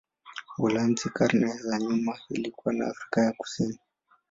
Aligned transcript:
Uholanzi 0.57 1.09
karne 1.09 1.47
za 1.57 1.77
nyuma 1.79 2.19
ilikuwa 2.29 2.73
na 2.73 2.87
Afrika 2.87 3.33
Kusini. 3.37 3.79